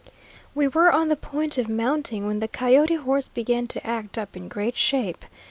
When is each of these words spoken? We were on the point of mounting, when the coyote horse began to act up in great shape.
We 0.55 0.67
were 0.67 0.91
on 0.91 1.09
the 1.09 1.15
point 1.15 1.59
of 1.59 1.69
mounting, 1.69 2.25
when 2.25 2.39
the 2.39 2.47
coyote 2.47 2.95
horse 2.95 3.27
began 3.27 3.67
to 3.67 3.85
act 3.85 4.17
up 4.17 4.35
in 4.35 4.47
great 4.47 4.75
shape. 4.75 5.23